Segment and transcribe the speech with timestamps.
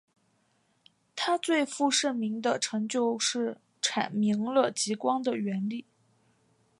[1.15, 5.85] 他最负盛名的成就是阐明了极光的原理。